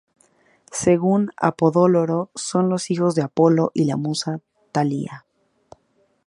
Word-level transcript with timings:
Según 0.71 1.29
Apolodoro 1.37 2.31
son 2.33 2.69
los 2.69 2.89
hijos 2.89 3.13
de 3.13 3.21
Apolo 3.21 3.69
y 3.75 3.85
la 3.85 3.97
musa 3.97 4.41
Talía. 4.71 5.27